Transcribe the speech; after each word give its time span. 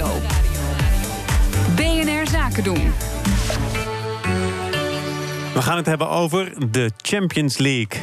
Radio. 0.00 0.20
BNR 1.76 2.28
Zaken 2.28 2.64
doen. 2.64 2.92
We 5.54 5.62
gaan 5.62 5.76
het 5.76 5.86
hebben 5.86 6.08
over 6.08 6.70
de 6.70 6.90
Champions 7.02 7.58
League. 7.58 8.00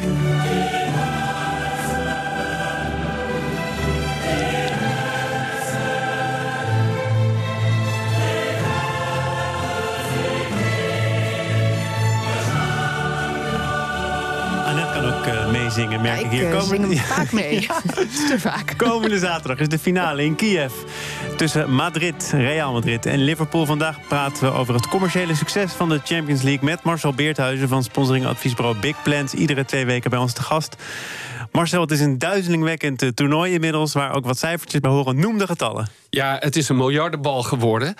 Eh, 15.27 15.51
meezingen, 15.51 16.01
merk 16.01 16.19
Ja, 16.19 16.25
ik 16.25 16.31
ik 16.31 16.39
hier. 16.39 16.53
eh, 16.55 16.61
zing 16.61 16.81
hem 16.81 16.91
Ja. 16.93 17.01
vaak 17.15 17.31
mee. 17.31 17.67
Te 18.27 18.35
vaak. 18.37 18.73
Komende 18.77 19.19
zaterdag 19.19 19.59
is 19.59 19.67
de 19.69 19.79
finale 19.79 20.23
in 20.23 20.35
Kiev 20.35 20.73
tussen 21.35 21.73
Madrid, 21.73 22.29
Real 22.35 22.71
Madrid 22.73 23.05
en 23.05 23.19
Liverpool. 23.23 23.65
Vandaag 23.65 23.97
praten 24.07 24.43
we 24.43 24.57
over 24.57 24.73
het 24.73 24.87
commerciële 24.87 25.35
succes 25.35 25.71
van 25.71 25.89
de 25.89 25.99
Champions 26.03 26.41
League 26.41 26.63
met 26.69 26.83
Marcel 26.83 27.13
Beerthuizen 27.13 27.67
van 27.67 27.83
sponsoringadviesbureau 27.83 28.77
Big 28.79 29.01
Plans. 29.03 29.33
Iedere 29.33 29.65
twee 29.65 29.85
weken 29.85 30.09
bij 30.09 30.19
ons 30.19 30.33
te 30.33 30.41
gast. 30.41 30.75
Marcel, 31.51 31.81
het 31.81 31.91
is 31.91 31.99
een 31.99 32.17
duizelingwekkend 32.17 33.01
eh, 33.01 33.09
toernooi 33.09 33.53
inmiddels, 33.53 33.93
waar 33.93 34.15
ook 34.15 34.25
wat 34.25 34.37
cijfertjes 34.37 34.79
bij 34.81 34.91
horen. 34.91 35.19
Noem 35.19 35.37
de 35.37 35.47
getallen. 35.47 35.87
Ja, 36.09 36.37
het 36.39 36.55
is 36.55 36.69
een 36.69 36.77
miljardenbal 36.77 37.43
geworden. 37.43 37.95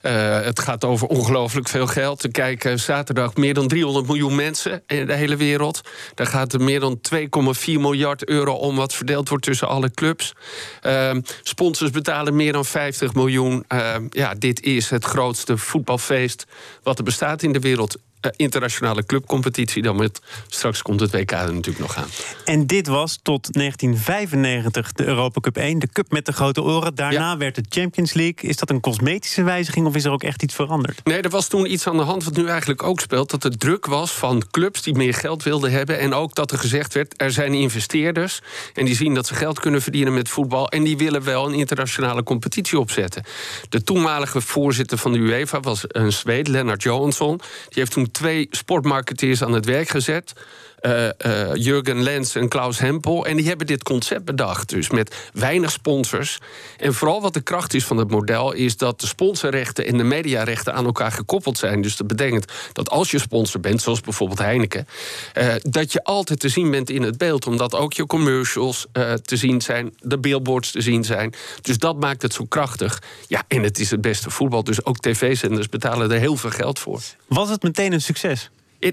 Eh, 0.00 0.40
het 0.40 0.60
gaat 0.60 0.84
over 0.84 1.08
ongelooflijk 1.08 1.68
veel 1.68 1.86
geld. 1.86 2.22
Er 2.22 2.30
kijken 2.30 2.80
zaterdag 2.80 3.36
meer 3.36 3.54
dan 3.54 3.68
300 3.68 4.06
miljoen 4.06 4.34
mensen 4.34 4.82
in 4.86 5.06
de 5.06 5.14
hele 5.14 5.36
wereld. 5.36 5.80
Daar 6.14 6.26
gaat 6.26 6.52
er 6.52 6.60
meer 6.60 6.80
dan 6.80 7.00
2,4 7.00 7.80
miljard 7.80 8.28
euro 8.28 8.52
om... 8.52 8.76
wat 8.76 8.94
verdeeld 8.94 9.28
wordt 9.28 9.44
tussen 9.44 9.68
alle 9.68 9.90
clubs. 9.90 10.32
Eh, 10.80 11.16
sponsors 11.42 11.90
betalen 11.90 12.36
meer 12.36 12.52
dan 12.52 12.64
50 12.64 13.14
miljoen. 13.14 13.64
Eh, 13.68 13.94
ja, 14.10 14.34
dit 14.34 14.62
is 14.62 14.90
het 14.90 15.04
grootste 15.04 15.56
voetbalfeest 15.56 16.46
wat 16.82 16.98
er 16.98 17.04
bestaat 17.04 17.42
in 17.42 17.52
de 17.52 17.60
wereld. 17.60 17.96
Eh, 18.20 18.30
internationale 18.36 19.06
clubcompetitie 19.06 19.82
dan 19.82 19.96
met... 19.96 20.20
straks 20.48 20.82
komt 20.82 21.00
het 21.00 21.10
WK 21.10 21.30
er 21.30 21.54
natuurlijk 21.54 21.78
nog 21.78 21.96
aan. 21.96 22.08
En 22.44 22.66
dit 22.66 22.86
was 22.86 23.18
tot 23.22 23.52
1995 23.52 24.92
de 24.92 25.04
Europa 25.04 25.40
Cup 25.40 25.56
1, 25.56 25.78
de 25.78 25.88
cup 25.88 26.10
met 26.10 26.26
de 26.26 26.32
grote 26.32 26.62
oren. 26.62 26.94
Daarna 26.94 27.36
werd 27.36 27.56
het 27.56 27.66
Champions 27.68 28.12
League. 28.12 28.50
Is 28.50 28.56
dat 28.56 28.70
een 28.70 28.80
cosmetische 28.80 29.42
wijziging 29.42 29.86
of 29.86 29.94
is 29.94 30.04
er 30.04 30.10
ook 30.10 30.22
echt 30.22 30.42
iets 30.42 30.54
veranderd? 30.54 31.00
Nee, 31.04 31.20
er 31.20 31.30
was 31.30 31.48
toen 31.48 31.72
iets 31.72 31.86
aan 31.86 31.96
de 31.96 32.02
hand 32.02 32.24
wat 32.24 32.36
nu 32.36 32.48
eigenlijk 32.48 32.82
ook 32.82 33.00
speelt. 33.00 33.30
Dat 33.30 33.44
er 33.44 33.58
druk 33.58 33.86
was 33.86 34.12
van 34.12 34.42
clubs 34.50 34.82
die 34.82 34.94
meer 34.94 35.14
geld 35.14 35.42
wilden 35.42 35.70
hebben. 35.70 35.98
En 35.98 36.14
ook 36.14 36.34
dat 36.34 36.50
er 36.50 36.58
gezegd 36.58 36.94
werd, 36.94 37.14
er 37.16 37.32
zijn 37.32 37.54
investeerders. 37.54 38.40
En 38.74 38.84
die 38.84 38.96
zien 38.96 39.14
dat 39.14 39.26
ze 39.26 39.34
geld 39.34 39.60
kunnen 39.60 39.82
verdienen 39.82 40.14
met 40.14 40.28
voetbal. 40.28 40.68
En 40.68 40.84
die 40.84 40.96
willen 40.96 41.22
wel 41.22 41.46
een 41.46 41.54
internationale 41.54 42.22
competitie 42.22 42.78
opzetten. 42.78 43.22
De 43.68 43.82
toenmalige 43.82 44.40
voorzitter 44.40 44.98
van 44.98 45.12
de 45.12 45.18
UEFA 45.18 45.60
was 45.60 45.84
een 45.86 46.12
Zweed, 46.12 46.48
Lennart 46.48 46.82
Johansson. 46.82 47.36
Die 47.36 47.78
heeft 47.78 47.92
toen 47.92 48.07
twee 48.12 48.46
sportmarketeers 48.50 49.42
aan 49.42 49.52
het 49.52 49.64
werk 49.64 49.88
gezet. 49.88 50.32
Eh, 50.80 51.54
Jurgen 51.54 52.02
Lens 52.02 52.34
en 52.34 52.48
Klaus 52.48 52.78
Hempel. 52.78 53.26
En 53.26 53.36
die 53.36 53.46
hebben 53.46 53.66
dit 53.66 53.82
concept 53.82 54.24
bedacht. 54.24 54.68
Dus 54.68 54.90
met 54.90 55.30
weinig 55.32 55.70
sponsors. 55.70 56.38
En 56.76 56.94
vooral 56.94 57.20
wat 57.20 57.34
de 57.34 57.40
kracht 57.40 57.74
is 57.74 57.84
van 57.84 57.96
het 57.96 58.10
model... 58.10 58.52
is 58.52 58.76
dat 58.76 59.00
de 59.00 59.06
sponsorrechten 59.06 59.86
en 59.86 59.96
de 59.96 60.04
mediarechten 60.04 60.74
aan 60.74 60.84
elkaar 60.84 61.12
gekoppeld 61.12 61.58
zijn. 61.58 61.82
Dus 61.82 61.96
dat 61.96 62.06
betekent 62.06 62.52
dat 62.72 62.90
als 62.90 63.10
je 63.10 63.18
sponsor 63.18 63.60
bent, 63.60 63.82
zoals 63.82 64.00
bijvoorbeeld 64.00 64.38
Heineken... 64.38 64.86
eh, 65.32 65.54
dat 65.60 65.92
je 65.92 66.04
altijd 66.04 66.40
te 66.40 66.48
zien 66.48 66.70
bent 66.70 66.90
in 66.90 67.02
het 67.02 67.18
beeld. 67.18 67.46
Omdat 67.46 67.74
ook 67.74 67.92
je 67.92 68.06
commercials 68.06 68.86
te 69.22 69.36
zien 69.36 69.60
zijn, 69.60 69.94
de 70.00 70.18
billboards 70.18 70.70
te 70.70 70.80
zien 70.80 71.04
zijn. 71.04 71.34
Dus 71.62 71.78
dat 71.78 72.00
maakt 72.00 72.22
het 72.22 72.32
zo 72.32 72.44
krachtig. 72.44 73.02
Ja, 73.26 73.42
en 73.48 73.62
het 73.62 73.78
is 73.78 73.90
het 73.90 74.00
beste 74.00 74.30
voetbal. 74.30 74.64
Dus 74.64 74.84
ook 74.84 74.98
tv-zenders 74.98 75.68
betalen 75.68 76.10
er 76.10 76.18
heel 76.18 76.36
veel 76.36 76.50
geld 76.50 76.78
voor. 76.78 77.00
Was 77.26 77.48
het 77.48 77.62
meteen 77.62 77.92
een 77.92 78.00
succes? 78.00 78.50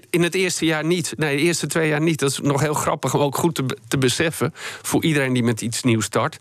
In, 0.10 0.24
het 0.24 0.36
eerste 0.36 0.66
jaar 0.66 0.86
niet. 0.86 1.14
Nee, 1.18 1.36
de 1.36 1.42
eerste 1.42 1.68
twee 1.68 1.90
jaar 1.90 2.02
niet. 2.02 2.20
Dat 2.20 2.32
is 2.32 2.40
nog 2.40 2.62
heel 2.62 2.74
grappig 2.74 3.14
om 3.14 3.22
ook 3.22 3.38
goed 3.38 3.56
te, 3.56 3.64
be- 3.64 3.78
te 3.88 3.98
beseffen. 3.98 4.54
Voor 4.82 5.04
iedereen 5.04 5.34
die 5.34 5.44
met 5.44 5.62
iets 5.62 5.84
nieuws 5.84 6.06
start. 6.06 6.38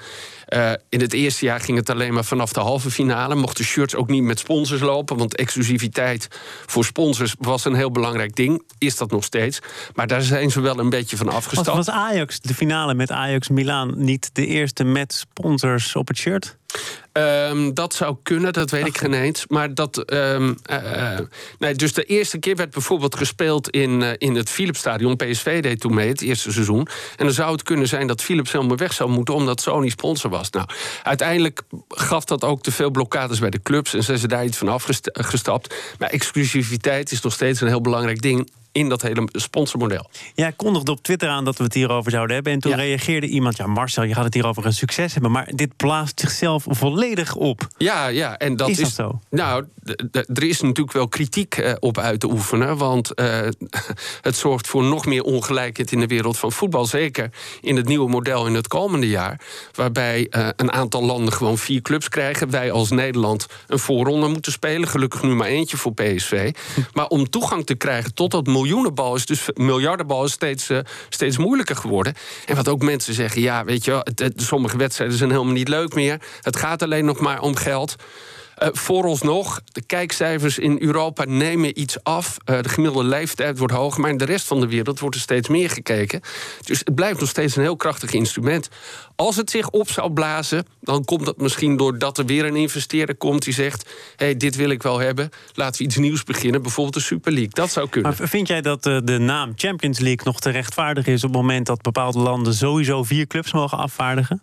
Eh, 0.46 0.72
in 0.88 1.00
het 1.00 1.12
eerste 1.12 1.44
jaar 1.44 1.60
ging 1.60 1.78
het 1.78 1.91
alleen 1.91 2.14
maar 2.14 2.24
vanaf 2.24 2.52
de 2.52 2.60
halve 2.60 2.91
finale. 2.91 3.34
Mochten 3.34 3.64
shirts 3.64 3.94
ook 3.94 4.08
niet 4.08 4.22
met 4.22 4.38
sponsors 4.38 4.80
lopen. 4.80 5.16
Want 5.16 5.36
exclusiviteit 5.36 6.28
voor 6.66 6.84
sponsors 6.84 7.34
was 7.38 7.64
een 7.64 7.74
heel 7.74 7.91
belangrijk 7.91 8.36
ding. 8.36 8.62
Is 8.78 8.96
dat 8.96 9.10
nog 9.10 9.24
steeds. 9.24 9.58
Maar 9.94 10.06
daar 10.06 10.22
zijn 10.22 10.50
ze 10.50 10.60
wel 10.60 10.78
een 10.78 10.90
beetje 10.90 11.16
van 11.16 11.26
Was, 11.26 11.34
afgestapt. 11.34 11.76
was 11.76 11.88
Ajax, 11.90 12.40
de 12.40 12.54
finale 12.54 12.94
met 12.94 13.10
Ajax 13.10 13.48
Milaan, 13.48 13.92
niet 13.96 14.30
de 14.32 14.46
eerste 14.46 14.84
met 14.84 15.12
sponsors 15.12 15.96
op 15.96 16.08
het 16.08 16.16
shirt? 16.16 16.56
Ehm, 17.12 17.72
dat 17.72 17.94
zou 17.94 18.16
kunnen, 18.22 18.52
dat 18.52 18.70
weet 18.70 18.86
ik 18.86 18.98
geen 18.98 19.12
eens. 19.12 19.44
Maar 19.46 19.74
dat. 19.74 19.98
ehm, 20.04 20.54
eh, 20.62 21.12
eh, 21.12 21.20
nee, 21.58 21.74
dus 21.74 21.92
de 21.92 22.04
eerste 22.04 22.38
keer 22.38 22.56
werd 22.56 22.70
bijvoorbeeld 22.70 23.16
gespeeld 23.16 23.70
in, 23.70 24.02
eh, 24.02 24.10
in 24.18 24.34
het 24.34 24.50
Philipsstadion. 24.50 25.16
PSV 25.16 25.62
deed 25.62 25.80
toen 25.80 25.94
mee, 25.94 26.08
het 26.08 26.20
eerste 26.20 26.52
seizoen. 26.52 26.88
En 27.16 27.24
dan 27.24 27.34
zou 27.34 27.52
het 27.52 27.62
kunnen 27.62 27.88
zijn 27.88 28.06
dat 28.06 28.22
Philips 28.22 28.52
helemaal 28.52 28.76
weg 28.76 28.92
zou 28.92 29.10
moeten, 29.10 29.34
omdat 29.34 29.60
Sony 29.60 29.88
sponsor 29.88 30.30
was. 30.30 30.50
Nou, 30.50 30.66
uiteindelijk 31.02 31.62
gaf 31.88 32.24
dat 32.24 32.44
ook 32.44 32.62
te 32.62 32.72
veel 32.72 32.90
blokkades 32.90 33.38
bij 33.38 33.50
de 33.50 33.62
clubs 33.62 33.94
en 33.94 34.02
zijn 34.02 34.18
ze 34.18 34.28
daar 34.28 34.44
iets 34.44 34.58
van 34.58 34.68
afgestapt. 34.68 35.74
Maar 35.98 36.08
exclusiviteit 36.08 37.12
is 37.12 37.20
nog 37.20 37.32
steeds 37.32 37.60
een 37.60 37.68
heel 37.68 37.80
belangrijk 37.80 38.22
ding 38.22 38.50
in 38.74 38.88
dat 38.88 39.02
hele 39.02 39.28
sponsormodel. 39.32 40.10
Jij 40.34 40.52
kondigde 40.52 40.90
op 40.90 41.02
Twitter 41.02 41.28
aan 41.28 41.44
dat 41.44 41.56
we 41.58 41.64
het 41.64 41.74
hierover 41.74 42.10
zouden 42.10 42.34
hebben. 42.34 42.52
En 42.52 42.60
toen 42.60 42.70
Ja. 42.70 42.76
reageerde 42.76 43.26
iemand: 43.26 43.56
Ja, 43.56 43.66
Marcel, 43.66 44.02
je 44.02 44.14
gaat 44.14 44.24
het 44.24 44.34
hier 44.34 44.46
over 44.46 44.66
een 44.66 44.72
succes 44.72 45.12
hebben. 45.12 45.30
Maar 45.30 45.48
dit 45.54 45.76
blaast 45.76 46.20
zichzelf 46.20 46.64
volledig 46.68 47.34
op. 47.34 47.68
Ja, 47.76 48.06
ja, 48.06 48.38
en 48.38 48.56
dat 48.56 48.68
Is 48.68 48.94
zo? 48.94 49.20
Nou, 49.30 49.64
er 50.12 50.42
is 50.42 50.60
natuurlijk 50.60 50.92
wel 50.92 51.08
kritiek 51.08 51.56
eh, 51.56 51.72
op 51.78 51.98
uit 51.98 52.20
te 52.20 52.30
oefenen. 52.30 52.76
Want 52.76 53.14
eh, 53.14 53.40
het 54.20 54.36
zorgt 54.36 54.66
voor 54.66 54.82
nog 54.84 55.06
meer 55.06 55.22
ongelijkheid 55.22 55.92
in 55.92 56.00
de 56.00 56.06
wereld 56.06 56.38
van 56.38 56.52
voetbal. 56.52 56.86
Zeker 56.86 57.30
in 57.60 57.76
het 57.76 57.86
nieuwe 57.86 58.08
model 58.10 58.46
in 58.46 58.54
het 58.54 58.68
komende 58.68 59.08
jaar. 59.08 59.40
Waarbij 59.74 60.26
eh, 60.30 60.48
een 60.56 60.72
aantal 60.72 61.04
landen 61.04 61.32
gewoon 61.32 61.58
vier 61.58 61.82
clubs 61.82 62.08
krijgen. 62.08 62.50
Wij 62.50 62.72
als 62.72 62.90
Nederland 62.90 63.46
een 63.66 63.78
voorronde 63.78 64.28
moeten 64.28 64.52
spelen. 64.52 64.88
Gelukkig 64.88 65.22
nu 65.22 65.34
maar 65.34 65.48
eentje 65.48 65.76
voor 65.76 65.94
PSV. 65.94 66.52
Maar 66.92 67.06
om 67.06 67.30
toegang 67.30 67.66
te 67.66 67.74
krijgen 67.74 68.14
tot 68.14 68.30
dat 68.30 68.46
miljoenenbal 68.64 69.14
is 69.14 69.26
dus 69.26 69.48
miljardenbal 69.54 70.25
is 70.25 70.32
steeds, 70.32 70.69
eh, 70.69 70.78
steeds 71.08 71.38
moeilijker 71.38 71.76
geworden. 71.76 72.14
En 72.47 72.56
wat 72.56 72.69
ook 72.69 72.82
mensen 72.82 73.14
zeggen, 73.14 73.42
ja, 73.42 73.64
weet 73.64 73.84
je, 73.84 73.91
wel, 73.91 74.06
het, 74.14 74.32
sommige 74.36 74.76
wedstrijden 74.76 75.16
zijn 75.16 75.30
helemaal 75.30 75.52
niet 75.52 75.69
leuk 75.69 75.94
meer. 75.94 76.20
Het 76.41 76.56
gaat 76.56 76.82
alleen 76.82 77.04
nog 77.04 77.20
maar 77.20 77.41
om 77.41 77.56
geld. 77.56 77.97
Eh, 78.54 78.69
vooralsnog, 78.72 79.60
de 79.72 79.82
kijkcijfers 79.82 80.59
in 80.59 80.76
Europa 80.81 81.25
nemen 81.25 81.81
iets 81.81 82.03
af. 82.03 82.37
Eh, 82.44 82.62
de 82.62 82.69
gemiddelde 82.69 83.09
leeftijd 83.09 83.59
wordt 83.59 83.75
hoger, 83.75 84.00
maar 84.00 84.10
in 84.10 84.16
de 84.16 84.25
rest 84.25 84.47
van 84.47 84.60
de 84.60 84.66
wereld 84.66 85.00
wordt 85.00 85.15
er 85.15 85.22
steeds 85.22 85.48
meer 85.48 85.70
gekeken. 85.70 86.20
Dus 86.64 86.78
het 86.78 86.94
blijft 86.94 87.20
nog 87.20 87.28
steeds 87.28 87.56
een 87.56 87.62
heel 87.62 87.76
krachtig 87.76 88.12
instrument. 88.12 88.69
Als 89.16 89.37
het 89.37 89.50
zich 89.50 89.70
op 89.70 89.91
zou 89.91 90.12
blazen, 90.12 90.66
dan 90.81 91.04
komt 91.04 91.25
dat 91.25 91.37
misschien 91.37 91.76
doordat 91.76 92.19
er 92.19 92.26
weer 92.26 92.44
een 92.44 92.56
investeerder 92.56 93.16
komt 93.16 93.44
die 93.44 93.54
zegt: 93.54 93.82
hé, 94.16 94.25
hey, 94.25 94.37
dit 94.37 94.56
wil 94.56 94.70
ik 94.70 94.82
wel 94.82 94.98
hebben. 94.98 95.31
Laten 95.53 95.78
we 95.78 95.84
iets 95.84 95.97
nieuws 95.97 96.25
beginnen, 96.25 96.62
bijvoorbeeld 96.62 96.94
de 96.94 97.00
Super 97.00 97.32
League. 97.32 97.50
Dat 97.53 97.70
zou 97.70 97.88
kunnen. 97.88 98.16
Vind 98.16 98.48
jij 98.48 98.60
dat 98.60 98.87
eh, 98.87 98.98
de 99.04 99.19
naam 99.19 99.53
Champions 99.56 99.98
League 99.98 100.25
nog 100.25 100.41
te 100.41 100.50
rechtvaardigen 100.50 101.12
is 101.12 101.25
op 101.25 101.32
het 101.32 101.41
moment 101.41 101.66
dat 101.66 101.82
bepaalde 101.82 102.19
landen 102.19 102.54
sowieso 102.54 103.03
vier 103.03 103.26
clubs 103.26 103.53
mogen 103.53 103.78
afvaardigen? 103.78 104.43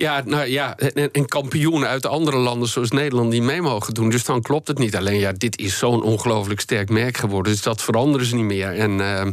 Ja, 0.00 0.22
nou 0.24 0.46
ja, 0.46 0.76
en, 0.76 1.10
en 1.12 1.26
kampioenen 1.26 1.88
uit 1.88 2.06
andere 2.06 2.36
landen 2.36 2.68
zoals 2.68 2.90
Nederland 2.90 3.30
die 3.30 3.42
mee 3.42 3.62
mogen 3.62 3.94
doen. 3.94 4.10
Dus 4.10 4.24
dan 4.24 4.42
klopt 4.42 4.68
het 4.68 4.78
niet. 4.78 4.96
Alleen 4.96 5.18
ja, 5.18 5.32
dit 5.32 5.58
is 5.58 5.78
zo'n 5.78 6.02
ongelooflijk 6.02 6.60
sterk 6.60 6.88
merk 6.88 7.16
geworden. 7.16 7.52
Dus 7.52 7.62
dat 7.62 7.82
veranderen 7.82 8.26
ze 8.26 8.34
niet 8.34 8.44
meer. 8.44 8.72
En 8.78 9.00
eh, 9.00 9.20
eh, 9.20 9.30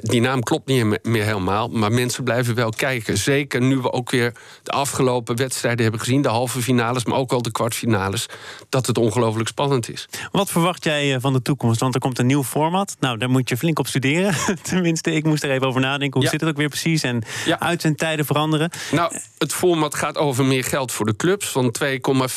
die 0.00 0.20
naam 0.20 0.42
klopt 0.42 0.66
niet 0.66 0.84
me- 0.84 0.98
meer 1.02 1.24
helemaal. 1.24 1.68
Maar 1.68 1.92
mensen 1.92 2.24
blijven 2.24 2.54
wel 2.54 2.70
kijken. 2.70 3.18
Zeker 3.18 3.60
nu 3.60 3.76
we 3.78 3.92
ook 3.92 4.10
weer 4.10 4.32
de 4.62 4.70
afgelopen 4.70 5.36
wedstrijden 5.36 5.82
hebben 5.82 6.00
gezien. 6.00 6.22
De 6.22 6.28
halve 6.28 6.62
finales, 6.62 7.04
maar 7.04 7.18
ook 7.18 7.32
al 7.32 7.42
de 7.42 7.50
kwartfinales. 7.52 8.26
Dat 8.68 8.86
het 8.86 8.98
ongelooflijk 8.98 9.48
spannend 9.48 9.88
is. 9.90 10.08
Wat 10.32 10.50
verwacht 10.50 10.84
jij 10.84 11.14
eh, 11.14 11.20
van 11.20 11.32
de 11.32 11.42
toekomst? 11.42 11.80
Want 11.80 11.94
er 11.94 12.00
komt 12.00 12.18
een 12.18 12.26
nieuw 12.26 12.44
format. 12.44 12.96
Nou, 13.00 13.18
daar 13.18 13.30
moet 13.30 13.48
je 13.48 13.56
flink 13.56 13.78
op 13.78 13.86
studeren. 13.86 14.34
Tenminste, 14.62 15.12
ik 15.12 15.24
moest 15.24 15.42
er 15.42 15.50
even 15.50 15.66
over 15.66 15.80
nadenken. 15.80 16.12
Hoe 16.14 16.22
Ja. 16.22 16.30
zit 16.30 16.40
het 16.40 16.50
ook 16.50 16.56
weer 16.56 16.68
precies? 16.68 17.02
En 17.02 17.22
Ja. 17.46 17.60
uit 17.60 17.80
zijn 17.80 17.96
tijden 17.96 18.24
veranderen. 18.24 18.70
Nou, 18.90 19.12
het 19.38 19.52
format 19.52 19.94
gaat 19.96 20.18
over 20.18 20.44
meer 20.44 20.64
geld 20.64 20.92
voor 20.92 21.06
de 21.06 21.16
clubs. 21.16 21.48
Van 21.48 21.74
2,4 21.84 21.88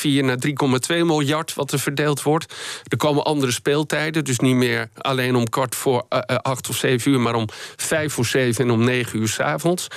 naar 0.01 0.37
3,2 0.47 0.51
miljard 0.87 1.53
wat 1.53 1.71
er 1.71 1.79
verdeeld 1.79 2.21
wordt. 2.21 2.53
Er 2.87 2.97
komen 2.97 3.23
andere 3.23 3.51
speeltijden. 3.51 4.23
Dus 4.23 4.39
niet 4.39 4.55
meer 4.55 4.89
alleen 4.97 5.35
om 5.35 5.49
kwart 5.49 5.75
voor 5.75 6.05
eh, 6.09 6.19
acht 6.35 6.69
of 6.69 6.75
zeven 6.75 7.11
uur... 7.11 7.19
maar 7.19 7.35
om 7.35 7.47
vijf 7.75 8.13
voor 8.13 8.25
zeven 8.25 8.63
en 8.63 8.71
om 8.71 8.83
negen 8.83 9.19
uur 9.19 9.27
s'avonds. 9.27 9.87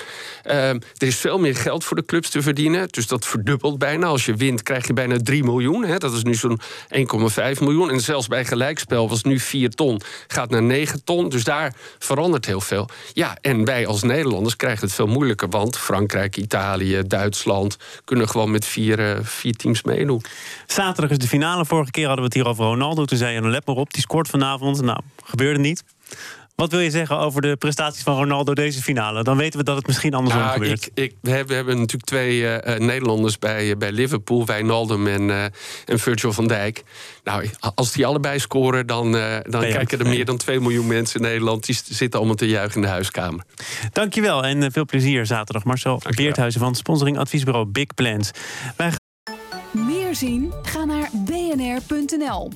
Uh, 0.46 0.68
er 0.68 0.82
is 0.96 1.16
veel 1.16 1.38
meer 1.38 1.56
geld 1.56 1.84
voor 1.84 1.96
de 1.96 2.04
clubs 2.04 2.30
te 2.30 2.42
verdienen. 2.42 2.88
Dus 2.88 3.06
dat 3.06 3.26
verdubbelt 3.26 3.78
bijna. 3.78 4.06
Als 4.06 4.24
je 4.24 4.34
wint 4.34 4.62
krijg 4.62 4.86
je 4.86 4.92
bijna 4.92 5.16
3 5.16 5.44
miljoen. 5.44 5.84
Hè. 5.84 5.98
Dat 5.98 6.12
is 6.12 6.22
nu 6.22 6.34
zo'n 6.34 6.60
1,5 6.60 7.60
miljoen. 7.60 7.90
En 7.90 8.00
zelfs 8.00 8.26
bij 8.26 8.44
gelijkspel 8.44 9.08
was 9.08 9.22
nu 9.22 9.38
4 9.38 9.70
ton. 9.70 10.00
Gaat 10.26 10.50
naar 10.50 10.62
9 10.62 11.04
ton. 11.04 11.28
Dus 11.28 11.44
daar 11.44 11.74
verandert 11.98 12.46
heel 12.46 12.60
veel. 12.60 12.88
Ja, 13.12 13.36
en 13.40 13.64
wij 13.64 13.86
als 13.86 14.02
Nederlanders 14.02 14.56
krijgen 14.56 14.84
het 14.84 14.94
veel 14.94 15.06
moeilijker. 15.06 15.48
Want 15.48 15.78
Frankrijk, 15.78 16.36
Italië, 16.36 17.02
Duitsland 17.06 17.50
Duitsland 17.52 17.76
kunnen 18.04 18.28
gewoon 18.28 18.50
met 18.50 18.64
vier, 18.64 19.18
vier 19.22 19.56
teams 19.56 19.82
meedoen. 19.82 20.22
Zaterdag 20.66 21.10
is 21.10 21.18
de 21.18 21.28
finale. 21.28 21.64
Vorige 21.64 21.90
keer 21.90 22.06
hadden 22.06 22.24
we 22.24 22.30
het 22.30 22.34
hier 22.34 22.48
over 22.48 22.64
Ronaldo. 22.64 23.04
Toen 23.04 23.18
zei 23.18 23.34
je, 23.34 23.48
let 23.48 23.66
maar 23.66 23.76
op, 23.76 23.92
die 23.92 24.02
scoort 24.02 24.28
vanavond. 24.28 24.80
Nou, 24.80 25.00
gebeurde 25.24 25.60
niet. 25.60 25.84
Wat 26.54 26.70
wil 26.70 26.80
je 26.80 26.90
zeggen 26.90 27.18
over 27.18 27.42
de 27.42 27.56
prestaties 27.56 28.02
van 28.02 28.16
Ronaldo 28.16 28.54
deze 28.54 28.82
finale? 28.82 29.22
Dan 29.22 29.36
weten 29.36 29.58
we 29.58 29.64
dat 29.64 29.76
het 29.76 29.86
misschien 29.86 30.14
andersom 30.14 30.42
ja, 30.42 30.48
gebeurt. 30.48 30.86
Ik, 30.86 30.90
ik, 30.94 31.14
we, 31.20 31.30
hebben, 31.30 31.48
we 31.48 31.54
hebben 31.54 31.76
natuurlijk 31.76 32.04
twee 32.04 32.40
uh, 32.40 32.78
Nederlanders 32.78 33.38
bij, 33.38 33.68
uh, 33.68 33.76
bij 33.76 33.92
Liverpool, 33.92 34.46
Wijnaldum 34.46 35.06
en, 35.06 35.28
uh, 35.28 35.44
en 35.84 35.98
Virgil 35.98 36.32
van 36.32 36.46
Dijk. 36.46 36.82
Nou, 37.24 37.48
als 37.74 37.92
die 37.92 38.06
allebei 38.06 38.38
scoren, 38.38 38.86
dan, 38.86 39.12
dan 39.42 39.60
kijken 39.60 39.98
er 39.98 40.06
meer 40.06 40.24
dan 40.24 40.36
2 40.36 40.60
miljoen 40.60 40.86
mensen 40.86 41.20
in 41.20 41.26
Nederland. 41.26 41.66
Die 41.66 41.80
zitten 41.84 42.18
allemaal 42.18 42.36
te 42.36 42.48
juichen 42.48 42.74
in 42.74 42.82
de 42.82 42.88
huiskamer. 42.88 43.44
Dankjewel 43.92 44.44
en 44.44 44.72
veel 44.72 44.84
plezier 44.84 45.26
zaterdag. 45.26 45.64
Marcel 45.64 45.90
Dankjewel. 45.90 46.24
Beerthuizen 46.24 46.60
van 46.60 46.74
sponsoring 46.74 47.18
adviesbureau 47.18 47.66
Big 47.66 47.94
Plans. 47.94 48.30
Wij... 48.76 48.92
Meer 49.70 50.14
zien? 50.14 50.52
Ga 50.62 50.84
naar 50.84 51.10
bnr.nl. 51.12 52.50